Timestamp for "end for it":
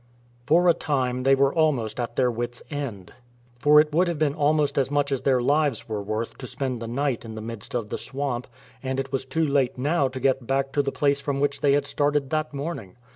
2.71-3.93